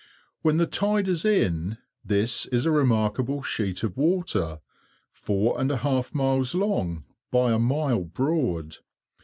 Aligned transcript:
When 0.41 0.57
the 0.57 0.65
tide 0.65 1.07
is 1.07 1.23
in, 1.25 1.77
this 2.03 2.47
is 2.47 2.65
a 2.65 2.71
remarkable 2.71 3.43
sheet 3.43 3.83
of 3.83 3.97
water, 3.97 4.59
four 5.11 5.59
and 5.61 5.69
a 5.71 5.77
half 5.77 6.15
miles 6.15 6.55
long 6.55 7.03
by 7.29 7.51
a 7.51 7.59
mile 7.59 8.05
broad. 8.05 8.77